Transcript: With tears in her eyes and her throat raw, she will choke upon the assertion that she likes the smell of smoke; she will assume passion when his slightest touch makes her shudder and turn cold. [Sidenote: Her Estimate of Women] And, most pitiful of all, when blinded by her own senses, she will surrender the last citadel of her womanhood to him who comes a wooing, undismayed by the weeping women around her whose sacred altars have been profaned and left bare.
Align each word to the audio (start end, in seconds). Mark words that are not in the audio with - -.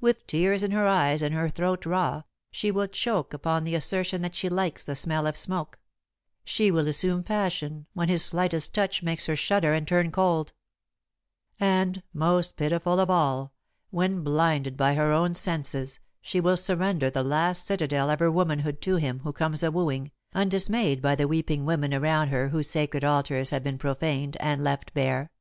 With 0.00 0.28
tears 0.28 0.62
in 0.62 0.70
her 0.70 0.86
eyes 0.86 1.22
and 1.22 1.34
her 1.34 1.48
throat 1.48 1.84
raw, 1.86 2.22
she 2.52 2.70
will 2.70 2.86
choke 2.86 3.34
upon 3.34 3.64
the 3.64 3.74
assertion 3.74 4.22
that 4.22 4.36
she 4.36 4.48
likes 4.48 4.84
the 4.84 4.94
smell 4.94 5.26
of 5.26 5.36
smoke; 5.36 5.80
she 6.44 6.70
will 6.70 6.86
assume 6.86 7.24
passion 7.24 7.86
when 7.92 8.08
his 8.08 8.24
slightest 8.24 8.72
touch 8.72 9.02
makes 9.02 9.26
her 9.26 9.34
shudder 9.34 9.74
and 9.74 9.88
turn 9.88 10.12
cold. 10.12 10.52
[Sidenote: 11.58 11.58
Her 11.58 11.66
Estimate 11.66 11.82
of 11.82 11.82
Women] 11.82 11.82
And, 12.20 12.26
most 12.30 12.56
pitiful 12.56 13.00
of 13.00 13.10
all, 13.10 13.52
when 13.90 14.22
blinded 14.22 14.76
by 14.76 14.94
her 14.94 15.10
own 15.10 15.34
senses, 15.34 15.98
she 16.22 16.38
will 16.38 16.56
surrender 16.56 17.10
the 17.10 17.24
last 17.24 17.64
citadel 17.66 18.08
of 18.08 18.20
her 18.20 18.30
womanhood 18.30 18.80
to 18.82 18.94
him 18.98 19.18
who 19.24 19.32
comes 19.32 19.64
a 19.64 19.72
wooing, 19.72 20.12
undismayed 20.32 21.02
by 21.02 21.16
the 21.16 21.26
weeping 21.26 21.64
women 21.64 21.92
around 21.92 22.28
her 22.28 22.50
whose 22.50 22.70
sacred 22.70 23.02
altars 23.02 23.50
have 23.50 23.64
been 23.64 23.78
profaned 23.78 24.36
and 24.38 24.62
left 24.62 24.94
bare. 24.94 25.32